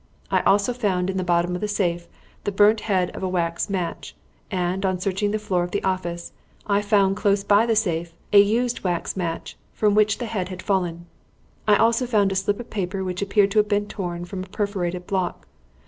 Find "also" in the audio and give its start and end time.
0.41-0.73, 11.75-12.07